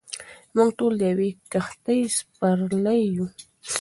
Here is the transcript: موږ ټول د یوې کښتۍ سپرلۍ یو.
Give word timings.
موږ 0.55 0.69
ټول 0.77 0.93
د 0.97 1.03
یوې 1.13 1.29
کښتۍ 1.51 1.99
سپرلۍ 2.17 3.01
یو. 3.15 3.25